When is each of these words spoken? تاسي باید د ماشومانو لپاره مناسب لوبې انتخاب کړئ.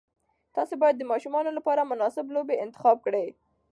تاسي 0.55 0.75
باید 0.81 0.95
د 0.99 1.03
ماشومانو 1.11 1.51
لپاره 1.57 1.89
مناسب 1.91 2.25
لوبې 2.35 2.61
انتخاب 2.65 2.97
کړئ. 3.05 3.27